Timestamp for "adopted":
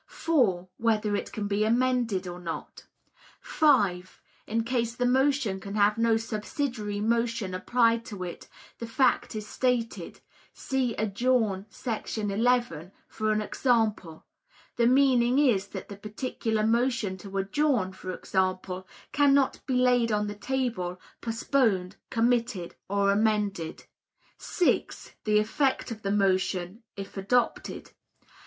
27.17-27.91